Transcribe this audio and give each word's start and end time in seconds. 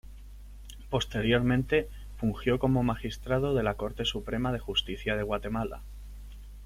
Posteriormente 0.89 1.87
fungió 2.17 2.57
como 2.57 2.81
magistrado 2.81 3.53
de 3.53 3.61
la 3.61 3.75
Corte 3.75 4.03
Suprema 4.03 4.51
de 4.51 4.57
Justicia 4.57 5.15
de 5.15 5.21
Guatemala. 5.21 5.83